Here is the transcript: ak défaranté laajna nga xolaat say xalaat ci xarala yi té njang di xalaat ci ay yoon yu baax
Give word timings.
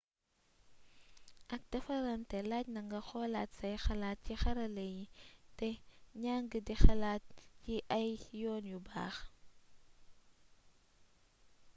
ak 1.55 1.61
défaranté 1.73 2.37
laajna 2.49 2.81
nga 2.89 2.99
xolaat 3.09 3.49
say 3.59 3.75
xalaat 3.85 4.17
ci 4.25 4.33
xarala 4.43 4.85
yi 4.93 5.03
té 5.57 5.67
njang 6.21 6.49
di 6.67 6.75
xalaat 6.83 7.23
ci 7.63 7.75
ay 7.99 8.09
yoon 8.41 8.63
yu 8.71 8.79
baax 8.87 9.15